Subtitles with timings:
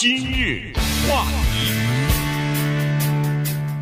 [0.00, 0.72] 今日
[1.08, 1.72] 话题，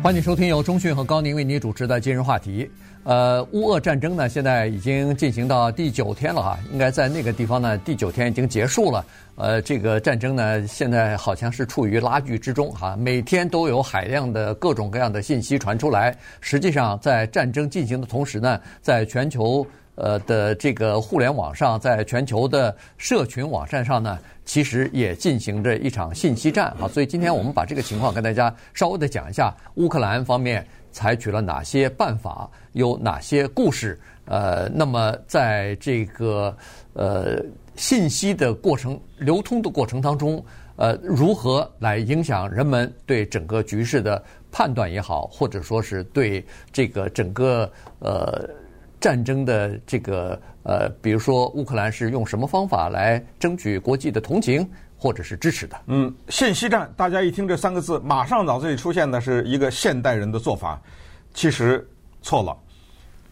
[0.01, 2.67] 欢迎收听由中讯和高宁为您主持的今日话题。
[3.03, 9.05] 呃，乌俄战争呢，现在已经进行到第九天了哈，应该在那个地方呢，第九天已经结束了。
[9.35, 16.17] 呃，这个战争呢，现在好像是处于拉锯之中哈，每天都有海量的各种各样的信息传出来。
[16.41, 19.63] 实际上，在战争进行的同时呢，在全球。
[19.97, 26.87] 呃的这个互联网上，在全球的社群网站上呢，其实也进行着一场信息战啊。
[26.87, 33.99] 所以今天我们把这个情况跟大家稍微的讲一下，乌克兰方面采取了哪些办法，有哪些故事。
[34.25, 36.55] 呃，那么在这个
[36.93, 37.43] 呃
[37.75, 40.43] 信息的过程流通的过程当中，
[40.75, 47.67] 呃，如何来影响人们对整个局势的判断也好，或者说是对这个整个
[47.99, 48.47] 呃。
[48.99, 55.77] 战争的这个呃，比如说乌克兰是用什么方法来争取国际的同情或者是支持的？
[55.87, 60.81] 嗯，信息战，大家一听这三个字，马上脑子里出现的是一个现代人的做法，
[61.33, 61.87] 其实
[62.21, 62.57] 错了。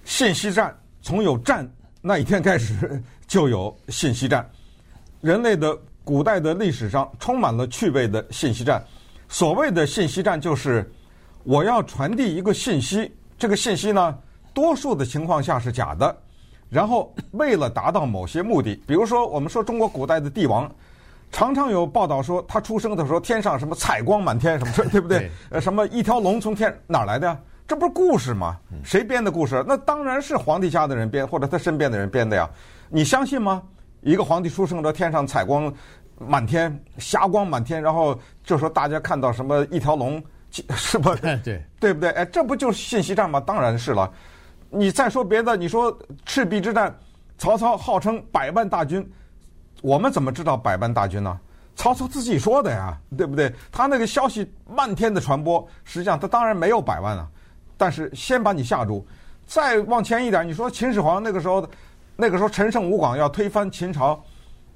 [0.04, 1.68] 信息战从有战
[2.00, 4.48] 那一天开始就有信息战，
[5.22, 8.84] 人类的古代的历史上充满了趣味的信息战。
[9.28, 10.88] 所谓的信息战，就是
[11.44, 14.16] 我要传递一个信息，这个信息呢，
[14.56, 16.18] 多数的情况下是假的，
[16.70, 20.72] 然后为了达到某些目的，比如说我们说中国古代的帝王，
[21.32, 25.30] 常常有报道说他出生的时候天上什么彩光满天什么，对不对？
[25.50, 27.38] 呃，什么一条龙从天哪儿来的呀？
[27.68, 28.58] 这不是故事吗？
[28.84, 29.62] 谁编的故事？
[29.68, 32.50] 那当然是皇帝家的人编或者他身边的人编的呀。
[32.88, 33.62] 你相信吗？
[34.02, 35.74] 一个皇帝出生的天上彩光
[36.18, 41.14] 满天，霞光满天，然后就说大家看到什么一条龙，是吧？
[41.44, 42.12] 对，对不对？
[42.12, 43.42] 哎，这不就是信息战吗？
[43.42, 44.10] 当然是了。
[44.70, 46.94] 你再说别的，你说赤壁之战，
[47.38, 49.08] 曹操号称百万大军，
[49.82, 51.40] 我们怎么知道百万大军呢？
[51.76, 53.54] 曹操自己说的呀，对不对？
[53.72, 57.28] 他那个消息漫天的传播，实际上他当然没有百万啊，
[57.76, 59.06] 但是先把你吓住。
[59.46, 61.68] 再往前一点，你说秦始皇那个时候，
[62.16, 64.24] 那个时候陈胜吴广要推翻秦朝，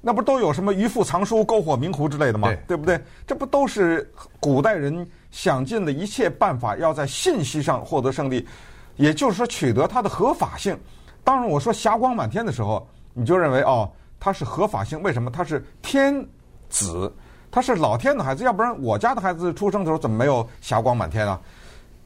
[0.02, 2.48] 那不都有什么鱼腹藏书、篝火明壶之类的吗？
[2.48, 3.00] 对，对不对？
[3.26, 8.46] 这不都是古代人想尽了一切办法，要在信息上获得胜利。
[9.00, 10.78] 也就是说，取得它的合法性。
[11.24, 13.90] 当然，我说霞光满天的时候，你就认为哦，
[14.20, 15.02] 它是合法性。
[15.02, 15.30] 为什么？
[15.30, 16.22] 它是天
[16.68, 17.10] 子，
[17.50, 18.44] 他是老天的孩子。
[18.44, 21.40] 要不然，我家的孩子出生的时候怎么没有霞光满天啊？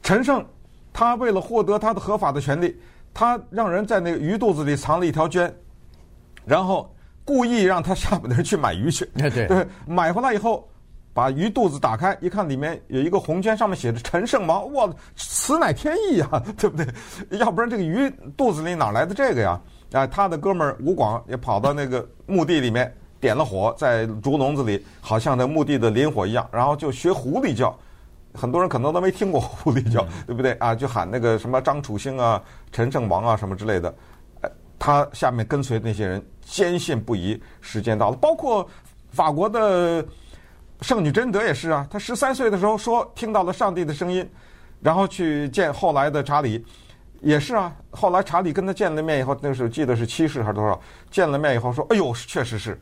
[0.01, 0.45] 陈胜，
[0.93, 2.79] 他为了获得他的合法的权利，
[3.13, 5.51] 他让人在那个鱼肚子里藏了一条绢，
[6.45, 6.89] 然后
[7.25, 9.03] 故意让他下面的人去买鱼去。
[9.17, 10.65] 对对， 买回来以后。
[11.15, 16.27] 把鱼肚子打开，一看里面有一个红圈，上面写着 “陈胜王”，哇，此乃天意呀，
[16.59, 16.85] 对不对？
[17.39, 19.61] 要不然这个鱼肚子里哪来的这个呀？
[19.93, 27.73] 啊，他的哥们儿吴广也跑到那个墓地里面点了火，在竹笼子里，好像在墓地的林火一样，然后就学狐狸叫。
[28.33, 30.51] 很多人可能都没听过狐狸叫， 对不对？
[30.55, 32.43] 啊，就喊那个什么张楚兴啊、
[32.73, 33.95] 陈胜王啊什么之类的。
[34.77, 38.67] 他下面跟随那些人坚信不疑，时间到了，包括
[39.11, 40.05] 法国的。
[40.85, 44.23] 圣女贞德也是啊，她十三岁的时候说听到了上帝的声音，
[44.83, 46.63] 然后去见后来的查理，
[47.21, 47.73] 也是啊。
[47.89, 50.79] 后来查理跟他见了面以后，那时候记得是七世还是多少？
[51.09, 52.79] 见了面以后说：“哎呦，确实是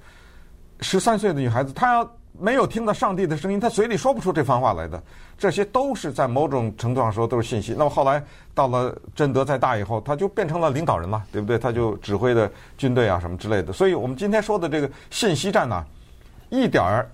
[0.81, 5.01] 十三岁的女孩子，她要没有听到上帝的声音，她嘴里说不出这番话来的。
[5.37, 7.73] 这些都是在某种程度上说都是信息。
[7.77, 8.21] 那么后来
[8.53, 11.57] 到了贞德再大以后，他就变成了领导人了，对不对？
[11.57, 13.71] 他就指挥的军队啊什么之类的。
[13.71, 15.81] 所以我们今天说的这个信息战呢，
[16.49, 17.09] 一点儿。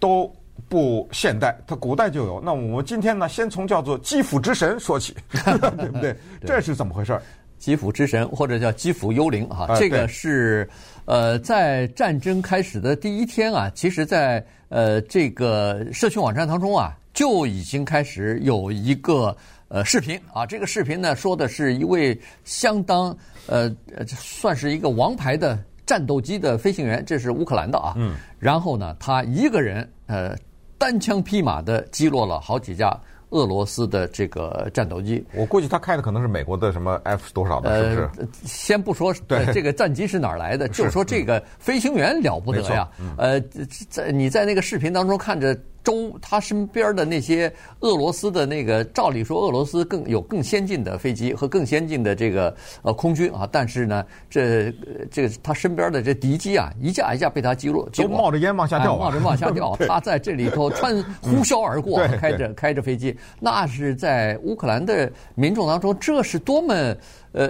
[0.00, 0.32] 都
[0.68, 2.40] 不现代，它古代就有。
[2.44, 6.16] 那我们今天呢，先从叫做基辅之神说起， 对不对？
[6.44, 7.16] 这是怎么回事？
[7.58, 10.66] 基辅之神或者叫基辅幽灵啊，这个是
[11.04, 19.36] 呃，在战争开始的第一天啊，其实在呃这个社区网站当中啊，就已经开始有一个
[19.68, 20.46] 呃视频啊。
[20.46, 23.14] 这个视频呢，说的是一位相当
[23.46, 23.70] 呃
[24.06, 25.62] 算是一个王牌的。
[25.90, 27.94] 战斗机的飞行员，这是乌克兰的啊。
[27.96, 28.14] 嗯。
[28.38, 30.36] 然后呢，他一个人呃
[30.78, 32.96] 单枪匹马的击落了好几架
[33.30, 35.26] 俄罗斯的这个战斗机。
[35.34, 38.10] 我估计他开的可能是美国的什么 F 多少的，是不是？
[38.20, 42.88] 呃，先不说对这个战机是哪儿来的， 就说这个飞行员了不得呀。
[43.00, 43.12] 嗯。
[43.18, 43.40] 呃，
[43.88, 45.58] 在你在那个视频当中看着。
[45.82, 54.72] 周他身边的那些俄罗斯的那个，照理说俄罗斯更有更先进的飞机和更先进的这个呃空军啊，但是呢，这
[55.10, 59.74] 这个他身边的这敌机啊，一架一架被他击落，就冒着烟往下掉，冒着往下掉。
[59.88, 66.74] 他在这里头穿呼啸而过，开着开着飞机，那是在乌克兰的民众当中，这是多么
[67.32, 67.48] 呃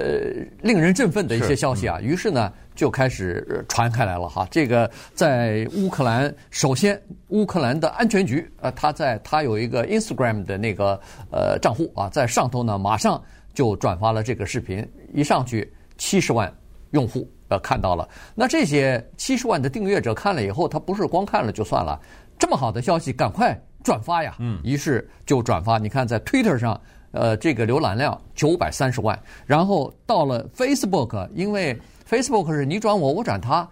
[0.62, 2.00] 令人振奋的一些消息啊！
[2.00, 2.52] 于是呢。
[2.80, 4.48] 就开始传开来了哈。
[4.50, 6.98] 这个在乌克兰，首先
[7.28, 10.98] 乌克兰的安全局呃，他在他有一个 Instagram 的那个
[11.30, 13.22] 呃账户啊，在上头呢马上
[13.52, 14.82] 就转发了这个视频，
[15.12, 16.50] 一上去七十万
[16.92, 18.08] 用户呃看到了。
[18.34, 22.00] 那这些七十万的订阅者看了以后，他不是光看了就算了，
[22.38, 23.54] 这么好的消息赶快
[23.84, 24.36] 转发呀！
[24.38, 25.76] 嗯，于是就转发。
[25.76, 26.80] 你看在 Twitter 上。
[27.12, 31.76] 呃，这个浏览量九百三十万，然后到了 Facebook，因为
[32.10, 33.68] Facebook 是你转我，我转他，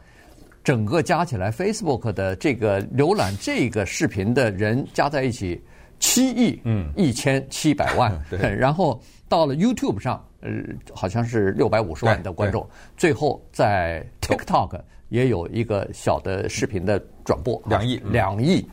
[0.63, 5.61] 整个加起来 Facebook 的这个浏览这个视频的人加在一起
[5.99, 8.17] 七亿，嗯，一千七百万。
[8.31, 8.39] 对。
[8.55, 10.51] 然后到了 YouTube 上，呃，
[10.95, 12.65] 好像是六百五十万的观众。
[12.97, 18.65] 最后在 TikTok 也有一个小的视频的转播，两亿，两亿。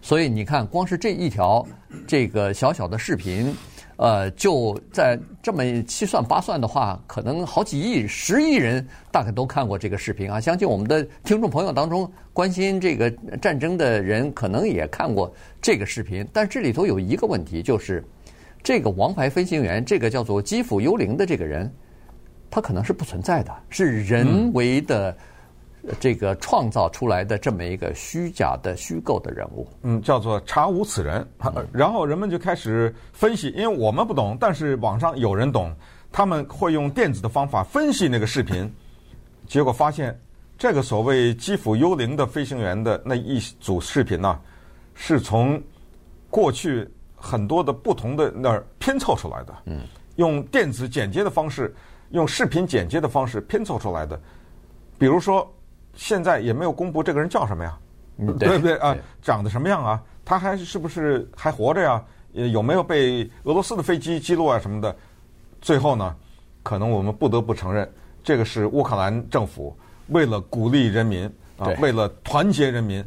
[0.00, 1.62] 所以你看，光是这一条
[2.06, 3.54] 这个小小的视频。
[4.00, 10.40] 呃，就在这么七算八算的话，可能好几亿、十亿人大概都看过这个视频啊。
[10.40, 13.10] 相信我们的听众朋友当中关心这个
[13.42, 15.30] 战争的人，可能也看过
[15.60, 16.26] 这个视频。
[16.32, 18.02] 但这里头有一个问题，就是
[18.62, 21.70] 这个王牌飞行员，这个叫做基辅幽灵的这个人，
[22.50, 25.14] 他可能是不存在的，是人为的。
[25.98, 31.26] 这个创造出来的这么一个虚假的虚构的人物，嗯，叫做查无此人。
[31.72, 35.74] 然后人们就开始分析，因为我们不懂，但是网上有人懂，
[36.12, 38.70] 他们会用电子的方法分析那个视频，
[39.46, 40.18] 结果发现
[40.58, 44.38] 这个所谓基辅幽灵的飞行员的那一组视频呢，
[44.94, 45.60] 是从
[46.28, 46.86] 过去
[47.16, 49.54] 很多的不同的那儿拼凑出来的。
[49.64, 49.80] 嗯，
[50.16, 51.74] 用电子剪接的方式，
[52.10, 54.20] 用视频剪接的方式拼凑出来的，
[54.98, 55.50] 比如说。
[55.94, 57.78] 现在也没有公布这个人叫什么呀，
[58.38, 58.96] 对，对不对啊？
[59.22, 60.02] 长得什么样啊？
[60.24, 62.02] 他还是不是还活着呀？
[62.32, 64.94] 有没有被俄罗斯的飞机击落啊什么的？
[65.60, 66.14] 最后呢，
[66.62, 67.90] 可能我们不得不承认，
[68.22, 69.76] 这个是乌克兰政府
[70.08, 71.28] 为了鼓励人民
[71.58, 73.04] 啊，为了团结人民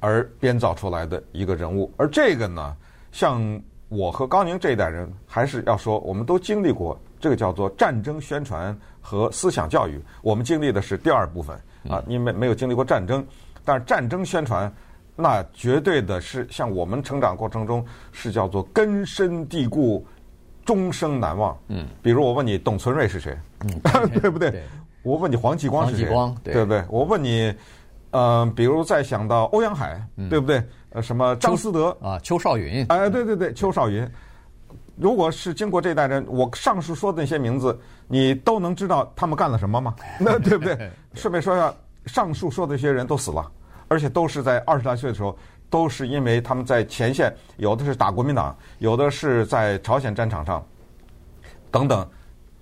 [0.00, 1.92] 而编造出来的一个人物。
[1.98, 2.74] 而这个呢，
[3.12, 3.60] 像
[3.92, 10.00] 我和高宁这一代人，还是要说，我们都经历过这个叫做战争宣传和思想教育。
[10.22, 11.54] 我们经历的是第二部分。
[11.88, 13.26] 啊，你没没有经历过战争，
[13.64, 14.72] 但是战争宣传，
[15.16, 20.06] 那绝对的是像我们成长过程中是叫做根深蒂固、
[20.64, 21.58] 终生难忘。
[21.66, 23.36] 嗯，比如我问你董存瑞是谁？
[23.64, 24.52] 嗯，对 不对？
[24.52, 24.62] 对，
[25.02, 26.08] 我问你黄继光是谁？
[26.08, 26.84] 黄继光，对，对不对？
[26.88, 27.56] 我问你，嗯、
[28.12, 30.62] 呃，比如再想到欧阳海，嗯、对不对？
[30.90, 32.86] 呃，什么张思德啊，邱少云？
[32.88, 34.08] 哎，对对对，邱少云。
[34.96, 37.76] 如果是经过这代人，我上述说的那些名字，
[38.06, 39.94] 你都能知道他们干了什么吗？
[40.20, 40.90] 那 对不对？
[41.14, 41.74] 顺便说一下，
[42.06, 43.50] 上述说的这些人都死了，
[43.88, 45.36] 而且都是在二十来岁的时候，
[45.70, 50.62] 都是因为他们在前线，有的是打国民党，有的是在朝鲜战场上，
[51.70, 52.06] 等等。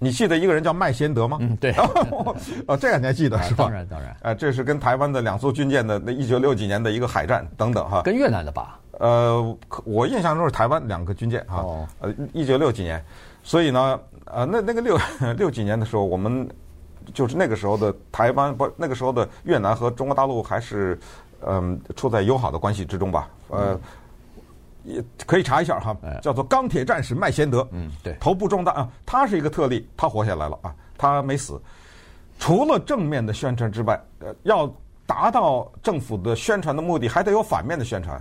[0.00, 1.36] 你记得一个人叫麦先德吗？
[1.40, 1.72] 嗯，对。
[2.66, 3.64] 哦，这个你还记得是吧？
[3.64, 4.16] 当然当然。
[4.22, 8.02] 哎，这是跟台湾的两艘军舰的那一九六几年的一个海战等等哈。
[8.02, 8.80] 跟越南的吧？
[8.98, 11.64] 呃，我印象中是台湾两个军舰哈，
[12.00, 13.02] 呃，一九六几年，
[13.42, 14.98] 所以呢，呃，那那个六
[15.36, 16.48] 六几年的时候，我们
[17.14, 20.98] 就是那个时候的台湾不，那个时候的越南和中国大陆还是
[21.46, 23.78] 嗯、呃、处在友好的关系之中吧，呃，
[24.84, 31.60] 也可以查一下哈，叫做钢铁战士麦贤德，嗯，对，头部中弹啊，他是一个特例，他活下来了啊，他没死。
[32.38, 34.72] 除了正面的宣传之外，呃，要
[35.06, 38.18] 达到政府的宣传的目的，还得有反面的宣传。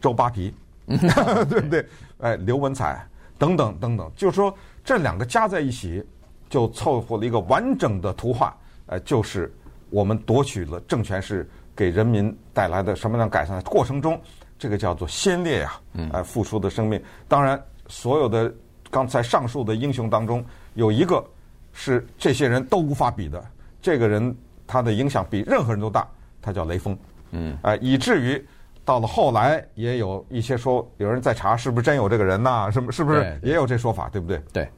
[0.00, 0.54] 周扒皮，
[0.86, 1.86] 对不对？
[2.20, 6.02] 哎，刘文彩等等等等，就是说这两个加在一起，
[6.48, 8.56] 就凑合了一个完整的图画。
[8.86, 9.54] 哎，就是
[9.90, 11.46] 我们夺取了政权，是
[11.76, 14.18] 给人民带来的什么样改善的过程中，
[14.60, 15.72] 这个叫做先烈呀，
[16.12, 17.02] 哎，付出的生命。
[17.26, 18.54] 当然，所有的
[18.90, 21.24] 刚才上述的英雄当中，有一个
[21.72, 23.42] 是这些人都无法比的，
[23.80, 24.36] 这个人
[24.66, 26.06] 他的影响比任何人都大，
[26.42, 26.96] 他叫雷锋。
[27.32, 28.46] 嗯，哎，以至于。
[28.82, 32.68] 到了后来，也有一些说，有人在查是不是真有这个人呐？
[32.72, 34.42] 什么是不是也有这说法，对，对不对？
[34.52, 34.68] 对，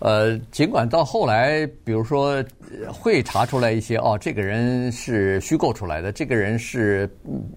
[0.00, 2.44] 呃，尽管到后来，比如说
[2.92, 7.10] 会查出来一些哦，这个人是虚构出来的，这个人是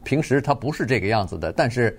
[0.03, 1.98] 平时他不是这个样子的，但是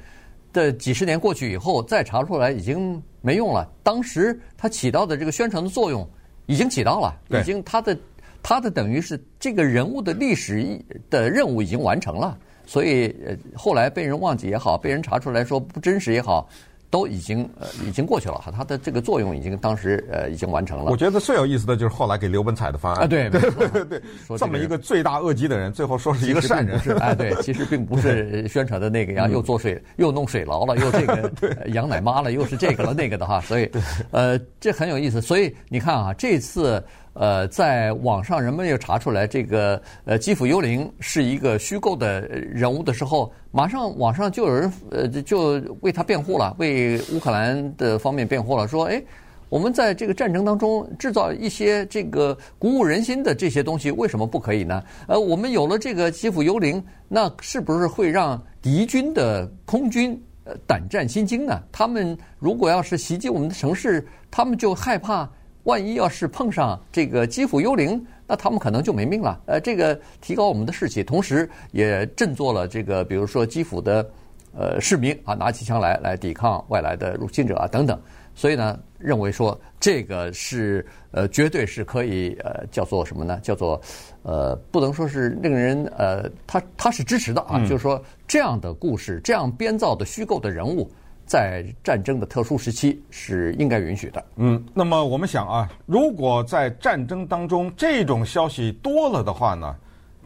[0.53, 3.71] 这几十年过去以后，再查出来已经没用了。
[3.83, 6.09] 当时他起到的这个宣传的作用
[6.47, 7.97] 已经起到了，已经他的
[8.43, 12.37] 他的等于是这个人物的历史的任务已经完成了。
[12.65, 16.49] 所以，呃，后来被人忘记也好，被人查出来说不真实也好，
[16.93, 20.91] 都已经呃已经过去了哈，它的这个作用已经当时呃已经完成了。
[20.91, 24.03] 我觉得最有意思的就是后来给刘文彩的方案啊，对对对 对，
[24.37, 31.33] 这么一个罪大恶极的人，最后说是一个善人是，哎，对， 其实并不是宣传的那个样，又做水又弄水牢了， 又这个
[31.69, 33.71] 养奶妈了，又是这个了那个的哈，所以
[34.11, 35.23] 呃这很有意思。
[35.23, 36.85] 所以你看啊，这次。
[37.15, 49.03] 呃，在网上人们又查出来这个呃基辅幽灵是一个虚构的人物的时候，马上网上就有人呃就为他辩护了，为乌克兰的方面辩护了，说哎，
[49.51, 54.83] 我们在这个战争当中制造一些这个鼓舞人心的这些东西，为什么不可以呢？
[55.07, 61.63] 呃，我们有了这个基辅幽灵，那是不是会让敌军的空军呃胆战心惊呢？
[61.71, 65.31] 他们如果要是袭击我们的城市，他们就害怕。
[65.65, 69.41] 万一要是碰上这个基辅幽灵，那他们可能就没命了。
[69.47, 74.05] 呃，这个提高我们的士气，同时也振作了这个，比如说基辅的
[74.53, 78.01] 呃市民啊，拿起枪来来抵抗外来的入侵者啊等等。
[78.35, 83.39] 所以呢，认为说这个是呃绝对是可以呃叫做什么呢？
[83.43, 83.81] 叫做
[84.23, 90.91] 呃不能说是令人呃他他是支持的啊，嗯、就是说这样的故事，这样编造的虚构的人物。
[91.33, 94.23] 在战争的特殊时期是应该允许的。
[94.37, 99.75] 嗯，那么我们想啊，如果在战争当中这种消息多了的话呢，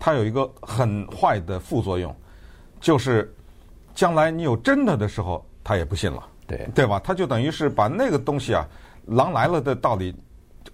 [0.01, 2.13] 它有一个很坏的副作用，
[2.81, 3.33] 就是
[3.95, 7.01] 将来你有真的的时候，他也不信了，对对吧？
[7.05, 8.67] 他就等于是把那个东西啊，
[9.05, 10.13] 狼来了的道理，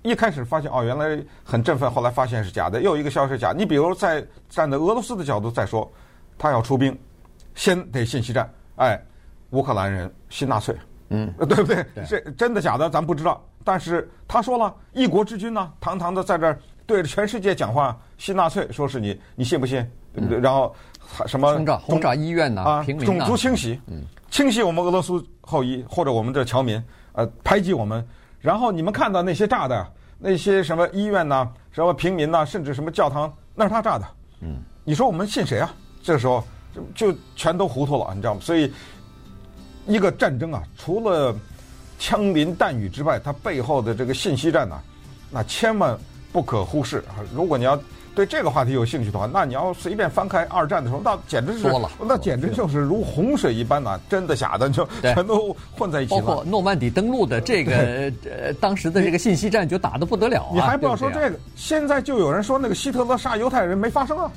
[0.01, 3.53] 一开始发现哦，原来很振奋，后来发现是假的，又一个消息是假。
[3.55, 5.87] 你比如在站在俄罗斯的角度再说，
[6.39, 6.99] 他要出兵，
[7.55, 8.99] 先得信息战，哎。
[9.53, 10.75] 乌克兰人信纳粹，
[11.11, 11.87] 嗯，对不对？
[12.09, 13.43] 这真的假的，咱不知道。
[13.65, 19.87] 但是他说了，一国之君呢，堂堂的在这儿对着全世界讲话，信纳粹，说是你，你信不信？
[20.13, 20.39] 对不对？
[20.39, 20.75] 嗯、然后
[21.27, 22.63] 什么轰炸轰炸医院呢？
[22.63, 26.83] 啊，种族清洗，嗯，清洗我们俄罗斯后裔或者我们的侨民，
[27.13, 28.05] 呃，排挤我们。
[28.41, 29.87] 然后你们看到那些炸的，
[30.19, 34.05] 那些什么医院呐，什么平民呐，甚至什么教堂，那是他炸的。
[34.41, 35.73] 嗯，你说我们信谁啊？
[36.03, 36.43] 这个时候
[36.95, 38.41] 就就全都糊涂了，你知道吗？
[38.41, 38.73] 所以。
[39.87, 41.35] 一个战争啊，除了
[41.99, 44.83] 枪林弹雨之外，它背后的这个信息战呢、啊，
[45.31, 45.97] 那千万
[46.33, 47.23] 不可忽视啊！
[47.35, 47.79] 如果你要
[48.15, 56.21] 对这个话题有兴趣的话，那你要随便翻开二战的时候，那简直是多了，那简直就是如洪水一般呐、啊，真的假的就 全都混在一起了。
[56.21, 60.53] 包 括诺曼底登陆的这个呃，当时的这个信息战就打得不得了啊！
[60.53, 64.31] 你还不要说这个，现在就有人说那个希特勒杀犹太人没发生啊，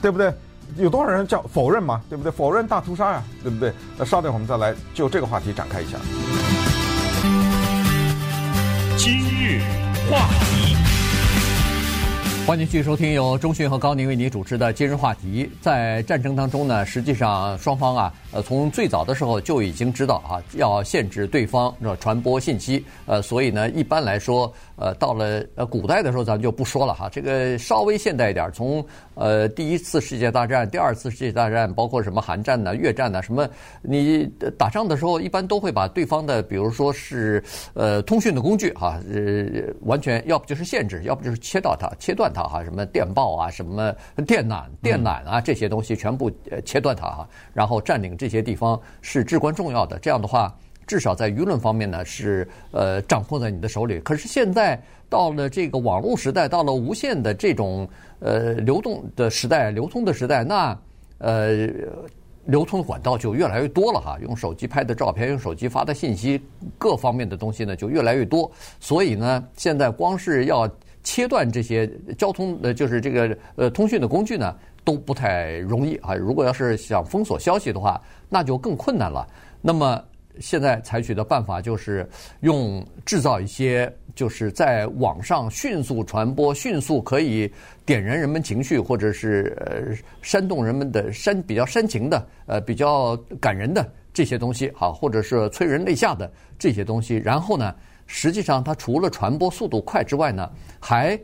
[0.00, 0.32] 对不对？
[0.76, 2.00] 有多少人叫否认嘛？
[2.08, 2.30] 对不对？
[2.30, 3.72] 否认大屠杀呀，对不对？
[3.96, 5.98] 那稍等我们再来就这个话题展开一下。
[8.96, 9.60] 今日
[10.10, 10.76] 话题，
[12.46, 15.50] 欢迎继续收听由中讯和高宁为您主持的今日话题。
[15.60, 18.12] 在战争当中呢，实际上双方啊。
[18.30, 22.84] 呃，从最早的时候就已经知道啊，要限制对方传播信息。
[23.06, 27.08] 呃，所以呢，一般来说，呃，到了呃古代的时候，咱们就不说了哈。
[27.08, 33.48] 这个稍微现代一点，从呃第一次世界大战、第二次世界大战，包括什么韩战呐、越战呐，什么，
[33.80, 34.26] 你
[34.58, 37.42] 打仗的时候，一般都会把对方的，比如说是
[37.72, 43.90] 呃通讯的工具哈，呃，完全要不就是限制，要不就是切断它、切断它哈，什么电报啊、什么
[44.26, 46.30] 电缆、电缆啊这些东西全部
[46.62, 48.17] 切断它哈，然后占领。
[48.18, 49.98] 这些地方是至关重要的。
[50.00, 50.54] 这样的话，
[50.86, 54.00] 至少在舆论方面呢，是呃掌控在你的手里。
[54.00, 57.88] 可是现在到了这个网络时代，到了无线的这种
[58.20, 60.78] 呃流动的时代、流通的时代，那
[61.18, 61.68] 呃
[62.46, 64.18] 流通的管道就越来越多了哈。
[64.20, 66.40] 用手机拍的照片，用手机发的信息，
[66.78, 68.50] 各方面的东西呢就越来越多。
[68.80, 70.68] 所以呢，现在光是要
[71.02, 74.54] 切断这些交通呃，就是这个呃通讯的工具呢。
[74.88, 76.14] 都不太容易啊！
[76.14, 79.28] 如果要是想封锁消息的话，那就更困难了。
[79.60, 80.02] 那么
[80.40, 82.08] 现在采取的办法就是
[82.40, 87.52] 用制造一些，就是在网上迅速传播、迅速可以
[87.84, 97.16] 点燃人们情绪，或者是呃煽动人们的煽比较煽情的、呃比较感人的这些东西，好，或者是催人泪下的这些东西。
[97.16, 97.74] 然后呢，
[98.06, 101.20] 实际上它除了传播速度快之外呢，还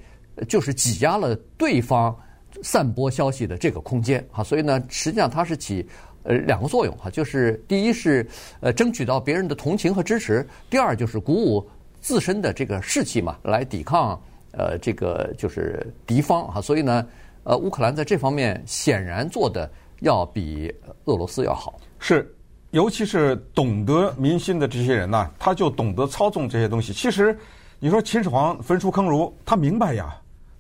[0.49, 2.15] 就是挤压了对方。
[2.63, 5.87] 散播消息的这个空间啊，所以呢，实际上它是起
[6.23, 8.27] 呃两个作用哈，就是第一是
[8.61, 11.69] 呃争取到别人的同情和支持，第二就是鼓舞
[12.01, 14.21] 自身的这个士气嘛，来抵抗
[14.53, 17.07] 呃这个就是敌方哈，所以呢，
[17.43, 19.71] 呃乌克兰在这方面显然做的
[20.01, 20.73] 要比
[21.05, 22.35] 俄罗斯要好，是，
[22.71, 26.93] 尤其是懂得民心的这些人呢，他就懂得操纵这些东西。
[26.93, 27.37] 其实
[27.79, 30.15] 你说秦始皇焚书坑儒，他明白呀。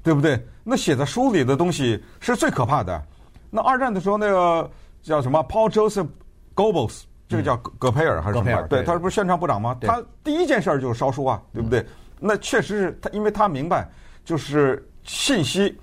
[0.04, 0.40] 对不对？
[0.62, 3.02] 那写在书里的东西是最可怕的。
[3.50, 4.70] 那二战的时候，那个
[5.02, 6.06] 叫什么 Paul Joseph
[6.54, 8.62] Goebbels 这个叫葛葛培尔还是什么？
[8.68, 9.76] 对，他不是宣传部长吗？
[9.80, 11.84] 他第一件事儿就是烧书啊，对不对？
[12.20, 13.88] 那确实是他，因为他明白，
[14.24, 15.76] 就是信息，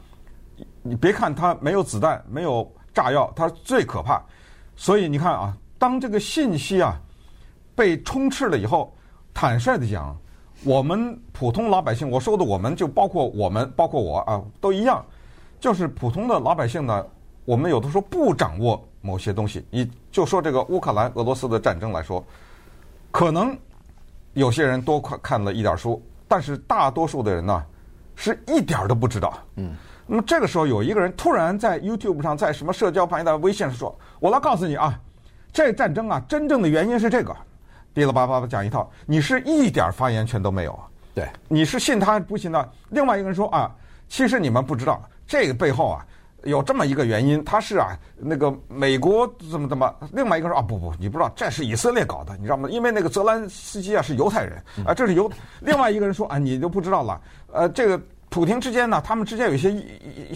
[0.83, 4.21] 你别看他没有子弹，没有炸药，他最可怕。
[4.75, 6.99] 所以你看啊，当这个信息啊
[7.75, 8.95] 被充斥了以后，
[9.33, 10.15] 坦率的讲，
[10.63, 15.03] 我们普通老百姓，我说的我们就包括我们，包括我啊，都一样，
[15.59, 17.05] 就是普通的老百姓呢，
[17.45, 19.65] 我们有的时候不掌握某些东西。
[19.71, 22.23] 你就说这个乌克兰俄罗斯的战争来说，
[23.09, 23.57] 可能
[24.33, 27.65] 有些人多看看了一点书，但是大多数的人呢，
[28.15, 29.33] 是一点都不知道。
[29.55, 29.75] 嗯。
[30.05, 34.99] 那么这个时候，有一个人突然在 YouTube 上，在什么社交平台微信上说：“我来告诉你啊，
[35.53, 37.33] 这战争啊，真正的原因是这个。”
[37.93, 40.87] 噼里啪啦的讲一套，你是一点发言权都没有啊。
[41.13, 42.67] 对，你是信他不信他？
[42.89, 43.69] 另外一个人说啊，
[44.07, 46.05] 其实你们不知道，这个背后啊
[46.43, 49.93] 有这么一个原因，他是啊那个美国怎么怎么。
[50.11, 52.69] 另外一个人说啊不不，你不知道，这是以色列搞的，你知道吗？
[52.69, 55.31] 因为那个泽兰斯基啊是犹太人啊，这是犹。
[55.59, 57.21] 另外一个人说啊，你就不知道了，
[57.51, 58.01] 呃，这个。
[58.33, 59.75] 普京之间呢，他们之间有一些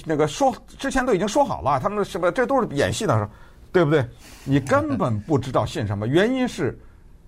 [0.03, 3.29] 那个说之前都已经说好了，他们什么这都是演戏的，
[3.71, 4.05] 对不对？
[4.43, 6.77] 你根本不知道信什么，原因是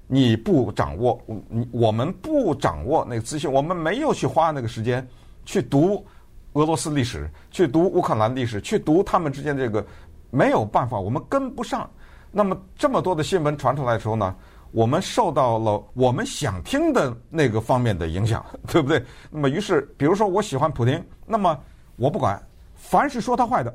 [0.07, 5.05] 你不掌握，你我们不掌握那个资讯，我们没有去花那个时间
[5.45, 6.05] 去读
[6.53, 9.85] 俄罗斯历史，去读乌克兰历史，去读他们之间这个
[10.31, 11.89] 没有办法，我们跟不上。
[12.31, 14.35] 那么这么多的新闻传出来的时候呢？
[14.71, 19.01] 我们受到了我们想听的那个方面的影响， 对不对？
[19.31, 21.57] 那么于是，比如说我喜欢普丁，那么
[21.95, 22.39] 我不管，
[22.75, 23.73] 凡是说他坏的，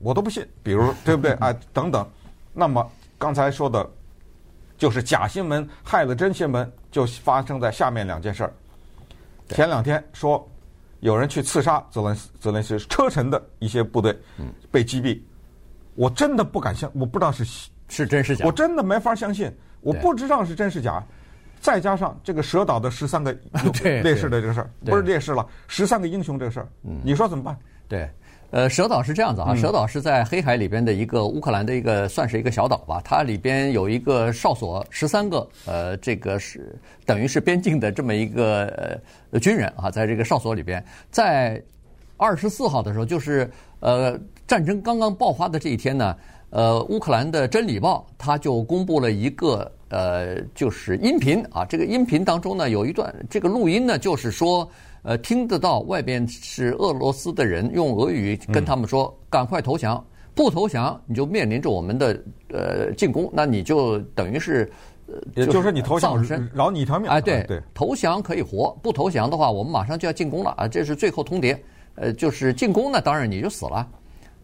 [0.00, 0.46] 我都不信。
[0.62, 1.32] 比如，对不对？
[1.32, 2.08] 啊，等等。
[2.54, 3.84] 那么刚才说的，
[4.78, 8.52] 就是假新闻害了真新闻，就发生在下面两件事儿。
[9.48, 10.48] 前两天说
[11.00, 14.16] 有人去刺杀泽连斯泽连斯基车臣的一些部队，
[14.70, 15.20] 被击毙。
[15.94, 17.44] 我真的不敢相，我不知道是
[17.88, 19.52] 是真是假，我真的没法相信。
[19.80, 21.02] 我不知道是真是假，
[21.60, 23.32] 再加上这个蛇岛的十三个
[24.02, 26.68] 烈士的这个事儿，不是烈士了，十三个英雄这个事儿，
[27.02, 27.56] 你说怎么办？
[27.88, 28.10] 对，
[28.50, 36.74] 呃，蛇岛是这样子啊，蛇岛是在黑海里边的一个乌克兰的一个算是一个小岛吧，它里边有一个哨所，十三个，呃，这个是
[37.04, 39.00] 等于是边境的这么一个
[39.30, 41.62] 呃军人啊，在这个哨所里边，在
[42.16, 43.50] 二十四号的时候，就是
[43.80, 46.16] 呃战争刚刚爆发的这一天呢。
[46.50, 51.62] 呃，乌克兰的《真理报》它就公布了一个呃，就是音频啊。
[51.62, 54.66] 这个音频当中呢，有一段这个录音呢，就是说，
[55.08, 64.70] 呃，听得到外边是俄罗斯的人用俄语跟他们说：“赶快投降，不投降你就面临着我们的呃进攻。”那你就等于是，
[65.34, 67.08] 也就是你投降，饶你一条命。
[67.08, 70.68] 哎，对对，投降可以活，不投降的话，我们马上就要进攻了啊！
[70.68, 71.56] 这是最后通牒。
[71.94, 73.88] 呃，就是进攻呢，当然你就死了。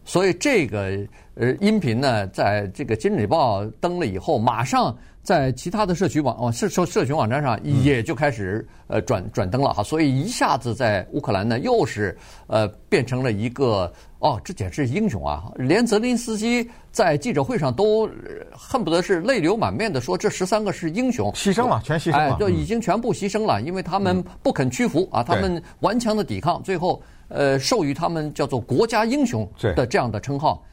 [0.03, 0.97] 所以这个
[1.35, 9.83] 呃音频呢，在这个《金日报》登了以后，马上在其他的社区网哦社社社群网站上也就开始呃转转登了哈。
[9.83, 15.51] 所以一下子在乌克兰呢，又是呃变成了一个哦，这简直是英雄啊！
[15.55, 18.09] 连泽林斯基在记者会上都
[18.51, 27.01] 恨不得是泪流满面的说，这十三个是英雄，牺牲了，全牺牲了，哎，就已经全部牺牲了，因为他们不肯屈服啊，他们顽强的抵抗，最后。
[27.27, 30.63] 呃，授予他们叫做“国家英雄”的这样的称号，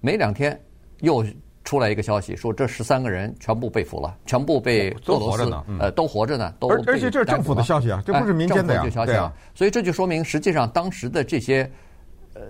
[0.00, 0.58] 没两天
[1.00, 1.22] 又
[1.64, 11.70] 出来一个消息，说这十三个人全部被俘了，全部被俄罗斯呃都活着呢，都而而且这是政府的消息啊，这不是民间的呀，消息啊，所以这就说明实际上当时的这些
[12.34, 12.40] 呃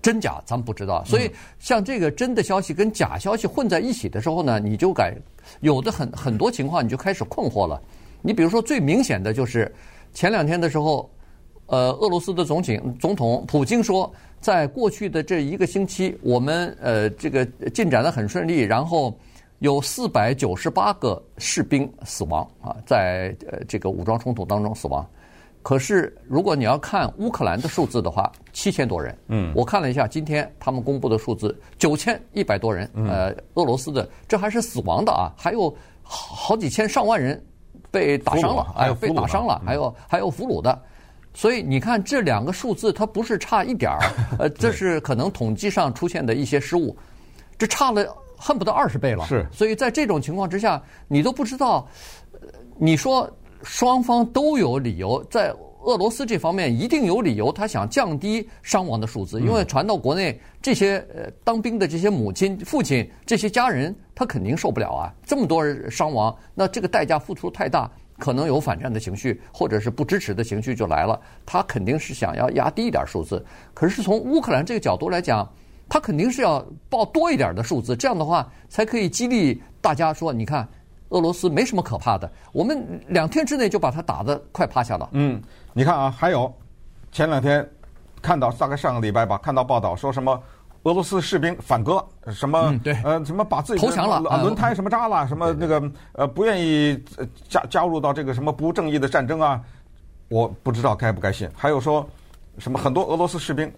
[0.00, 5.14] 真假咱们不知道，所以像这个真的消息跟假消息混在一起的时候呢，你就改
[5.60, 7.80] 有的很很多情况你就开始困惑了。
[8.22, 9.70] 你比如说最明显的就是
[10.14, 11.10] 前两天的时候。
[11.72, 19.18] 呃，俄罗斯的总统总统普京说，在过去的这一个星期，我们呃这个进展得很顺利，然后
[19.60, 25.02] 有四百九十八个士兵死亡啊，在呃这个武装冲突当中死亡。
[25.62, 29.16] 可是如果你要看乌克兰的数字的话，七千多人。
[29.28, 32.86] 嗯，我看了一下今天他们公布的数字，九千一百多人。
[33.08, 37.42] 呃，俄罗斯的这还是死亡的啊，还有好好几千上万人
[37.90, 40.78] 被打伤了，还有被打伤了，还有还有俘虏的。
[41.34, 44.00] 所以你看这两个数字，它不是差一点儿，
[44.38, 46.96] 呃，这是可能统计上出现的一些失误，
[47.56, 49.24] 这差了恨不得二十倍了。
[49.26, 51.88] 是，所以在这种情况之下，你都不知道，
[52.78, 53.30] 你说
[53.62, 67.90] 双方都有理由，在俄罗斯这方面一定有理由，他想降低伤亡的数字，因为传到国内这些呃当兵的这些母亲、父亲这些家人，他肯定受不了啊，这么多人伤亡，那这个代价付出太大。
[68.22, 71.20] 可能有反战的情绪，或者是不支持的情绪就来了。
[71.44, 73.44] 他肯定是想要压低一点数字。
[73.74, 75.44] 可是从乌克兰这个角度来讲，
[75.88, 80.68] 他肯定是要报多一点的数字，这样的话才可以激励大家说，你看
[81.08, 85.08] 俄罗斯没什么可怕的，我们两天之内就把他打得快趴下了。
[85.14, 86.54] 嗯，你看啊，还有
[87.10, 87.68] 前两天
[88.22, 90.40] 看到大概上个礼拜吧，看到报道说什么
[90.84, 96.98] 俄罗斯士兵反戈，什么、嗯、对呃什么把自己投降了，轮胎什么扎了，什么那个呃不愿意
[97.48, 99.60] 加加入到这个什么不正义的战争啊，
[100.28, 101.48] 我不知道该不该信。
[101.54, 102.08] 还有说
[102.58, 103.72] 什么很多俄罗斯士兵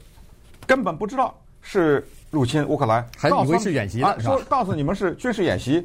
[0.66, 1.34] 根本不知道。
[1.66, 5.82] 是入侵乌克兰，还以为是演习说告诉你们是军事演习，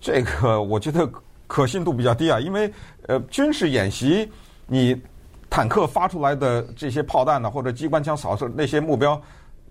[0.00, 1.06] 这个我觉得
[1.46, 2.72] 可信度比较低啊，因为
[3.08, 4.26] 呃军事演习，
[4.66, 4.98] 你
[5.50, 9.20] 坦克发出来的这些炮弹呢，或者机关枪扫射那些目标，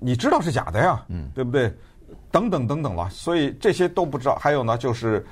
[0.04, 1.72] 你知道是假的呀，嗯，对不对？
[2.32, 4.36] 等等等等了，所以这些都不知道。
[4.36, 5.26] 还有呢，就是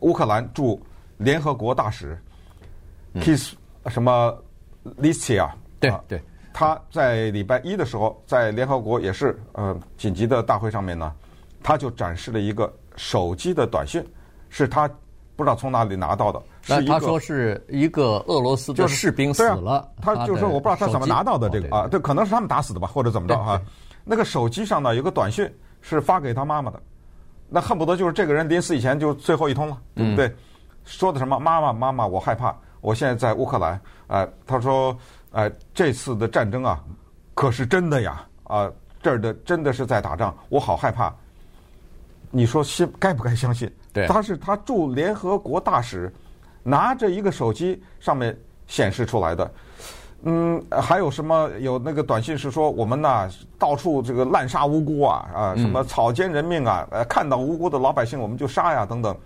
[0.00, 0.80] 乌克兰驻
[1.16, 2.16] 联合国大使
[3.14, 4.36] Kiss、嗯、什么
[4.98, 6.22] Listia，对对。
[6.52, 11.12] 他在礼拜一的时候，在联合国也是呃紧急的大会上面呢，
[11.62, 14.04] 他就展示了一个手机的短讯，
[14.48, 14.90] 是他
[15.40, 16.42] 不知道从哪里拿到的。
[16.68, 23.60] 那他说是一个俄罗斯的士兵死了，他就说我不知道他怎么拿到的这个啊，对，可能是他们打死的吧，或者怎么着哈。
[24.04, 25.50] 那个手机上呢有个短讯
[25.80, 26.80] 是发给他妈妈的，
[27.48, 30.30] 那恨不得就是这个人临死以前就最后一通了，对不对？
[30.84, 34.96] 说的什么妈妈妈妈，我害怕，我现在在乌克兰，哎，他说。
[35.32, 36.82] 哎，这次的战争啊，
[37.34, 38.26] 可是真的呀！
[38.42, 38.68] 啊，
[39.00, 41.14] 这儿的真的是在打仗，我好害怕。
[42.32, 43.72] 你说信该不该相信？
[43.92, 46.12] 对，他是他驻联合国大使，
[46.62, 49.50] 拿着一个手机上面显示出来的。
[50.22, 51.50] 嗯，还有什么？
[51.60, 59.16] 有那个短信是说我们呐，到处这个滥杀无辜啊啊，什么草菅人命啊，呃，看到无辜的老百姓我们就杀呀等等。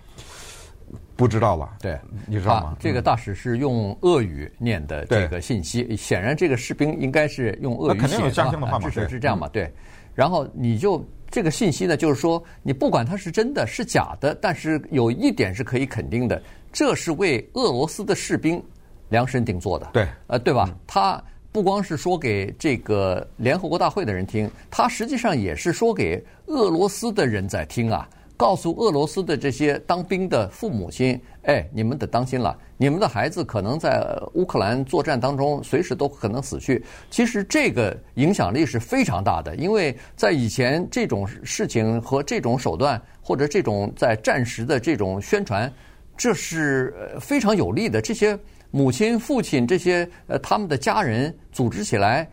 [1.16, 2.66] 不知道了，对，你知道吗？
[2.68, 9.72] 啊、这个大使是用俄语念的这个信息，显然这个士兵应该是用俄语写的，肯定有家乡的话嘛，至少是这样嘛，对。
[10.14, 16.40] 然后你就这个信息呢，就是说你不管它是真的是假的，但是有一点是可以肯定的，
[16.73, 18.62] 这是为俄罗斯的士兵
[19.09, 20.73] 量身定做的，对，呃，对吧？
[20.87, 21.20] 他
[21.51, 28.09] 不光是说给这个联合国大会的人听，他实际上也是说给俄罗斯的人在听啊。
[28.37, 36.85] 告诉俄罗斯的这些当兵的父母亲，哎，你们得当心了，你们的孩子可能在乌克兰作战当中随时都可能死去。
[37.11, 45.73] 其实这个影响力是非常大的，因为在以前这种事情和这种手段，或者这种在战时的这种宣传，
[46.16, 48.01] 这是非常有利的。
[48.01, 48.37] 这些
[48.73, 52.29] 母亲、父亲这些呃他们的家人组织起来，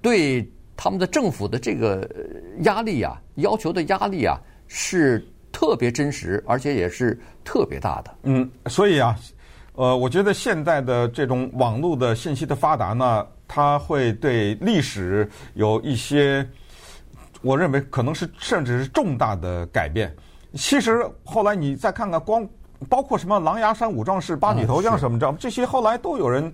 [0.00, 2.08] 对他们的政府的这个
[2.60, 5.26] 压力啊，要求的压力啊，是。
[5.62, 8.12] 特别真实，而且也是特别大的。
[8.24, 9.16] 嗯，所以啊，
[9.74, 16.44] 呃，我觉得现在的这种网络的信息的发达呢，它会对历史有一些，
[17.42, 20.12] 我认为可能是甚至是重大的改变。
[20.54, 22.44] 其实后来你再看看，光
[22.88, 25.38] 包括什么狼牙山五壮士、八女投江什么，知道吗？
[25.40, 26.52] 这些后来都有人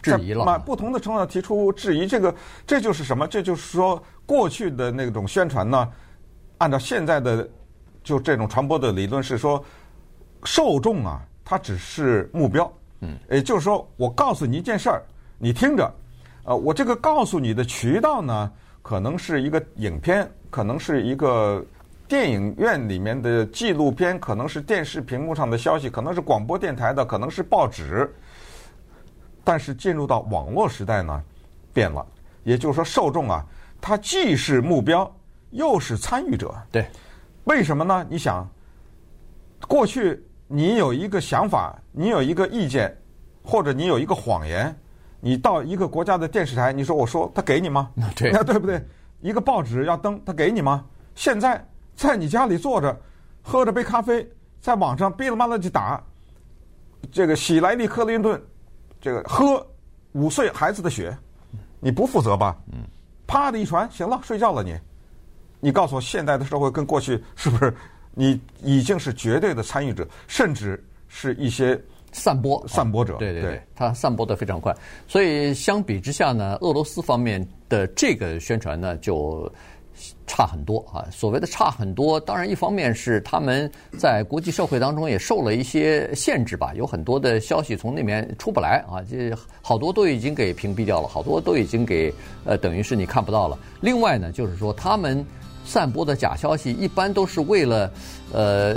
[0.00, 2.06] 质疑了，不同的程度上提出质疑。
[2.06, 2.34] 这个
[2.66, 3.28] 这就是什么？
[3.28, 5.86] 这就是说，过去的那种宣传呢，
[6.56, 7.46] 按照现在的。
[8.08, 9.62] 就这种传播的理论是说，
[10.42, 12.72] 受众啊，它只是目标。
[13.00, 15.02] 嗯，也就是说，我告诉你一件事儿，
[15.36, 15.92] 你听着，
[16.44, 21.62] 呃，我这个告诉你的渠道呢，可能是一个影片，可能是一个
[22.08, 28.10] 电影院里面的纪录片，可能是电视屏幕上的消息，可能是广播电台的，可能是报纸。
[29.44, 31.22] 但是进入到网络时代呢，
[31.74, 32.06] 变了。
[32.42, 33.44] 也就是说，受众啊，
[33.82, 35.14] 他既是目标，
[35.50, 36.54] 又是参与者。
[36.72, 36.86] 对。
[37.48, 38.06] 为什么呢？
[38.10, 38.46] 你想，
[39.66, 42.94] 过去你有一个想法，你有一个意见，
[43.42, 44.74] 或者你有一个谎言，
[45.18, 47.90] 你到一个国家的电视台，你说我说他给你吗？
[48.14, 48.84] 对， 对不对？
[49.22, 50.84] 一个报纸要登，他给你吗？
[51.14, 52.94] 现在在你家里坐着，
[53.42, 54.30] 喝着杯咖啡，
[54.60, 56.02] 在网上哔哩吧啦去打，
[57.10, 58.38] 这个喜来利克林顿，
[59.00, 59.66] 这个喝
[60.12, 61.16] 五岁孩子的血，
[61.80, 62.54] 你不负责吧？
[62.72, 62.80] 嗯，
[63.26, 64.78] 啪的一传，行了，睡觉了你。
[65.60, 67.74] 你告诉我，现代的社会跟过去是不是？
[68.14, 73.14] 你已经是绝对的参与者，甚至是一些散播散播者。
[73.16, 74.74] 对对对，它散播的非常快。
[75.06, 79.48] 所以相比之下呢，俄罗斯方面的这个宣传呢，就
[80.26, 81.06] 差很多啊。
[81.12, 92.12] 所谓的差很多，当然一方面是他们在国际社会当中也受了一些限制吧，有很多的消息从那边出不来啊，这好多都已经给屏蔽掉了，好多都已经给
[92.44, 93.56] 呃，等于是你看不到了。
[93.80, 95.24] 另外呢，就是说他们。
[95.68, 97.92] 散播的假消息一般都是为了，
[98.32, 98.74] 呃，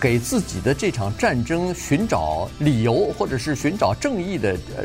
[0.00, 4.82] 给自己的这场战争寻找理由，或者是寻找正义的呃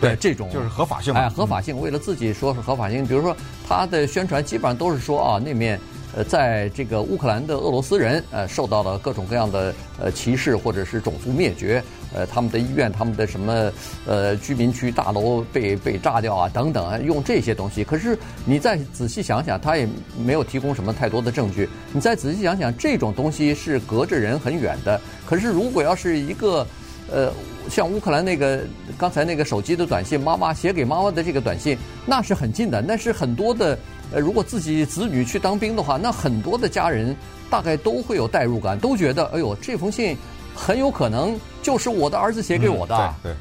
[0.00, 3.04] 对这种就是合法性哎，合法性，为了自己说是合法性。
[3.04, 3.36] 比如说
[3.68, 5.78] 他的宣传基本上都是说啊，那面
[6.16, 11.82] 呃，在这个乌克兰的俄罗斯人呃受到了各种各样的呃歧视或者是种族灭绝，
[12.14, 13.72] 呃，他们的医院、他们的什么
[14.06, 17.82] 呃居民区大楼被被炸掉啊等等啊，用这些东西。
[17.82, 19.88] 可是你再仔细想想，他也
[20.24, 21.68] 没有提供什么太多的证据。
[21.92, 25.00] 你再仔细想想，这种东西是隔着人很远的。
[25.26, 26.66] 可是如果要是一个
[27.12, 27.30] 呃，
[27.68, 28.60] 像乌克兰那个
[28.96, 32.80] 刚才那个手机的短信，妈妈写给妈妈的这个短信，那是很近的。
[32.80, 33.78] 那是很多的
[34.14, 37.14] 呃，如果自己子女去当兵的话，那很多的家人
[37.50, 40.16] 大概都会有代入感，都觉得哎呦，这封信
[40.54, 42.96] 很有可能就是我的儿子写给我的。
[42.96, 43.32] 嗯、对。
[43.32, 43.36] 对